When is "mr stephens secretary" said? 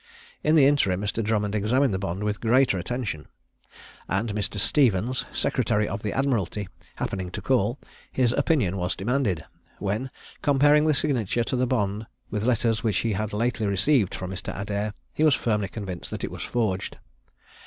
4.33-5.87